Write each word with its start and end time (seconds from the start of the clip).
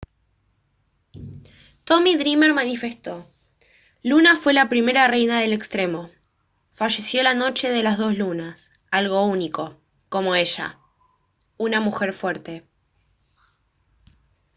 tommy 1.83 2.17
dreamer 2.17 2.55
manifestó: 2.55 3.29
«luna 4.01 4.35
fue 4.35 4.51
la 4.51 4.67
primera 4.67 5.07
reina 5.07 5.39
del 5.39 5.53
extremo. 5.53 6.09
falleció 6.71 7.21
la 7.21 7.35
noche 7.35 7.69
de 7.69 7.83
las 7.83 7.99
dos 7.99 8.17
lunas 8.17 8.71
algo 8.89 9.23
único 9.23 9.79
como 10.09 10.33
ella. 10.33 10.79
una 11.59 11.81
mujer 11.81 12.13
fuerte» 12.13 12.65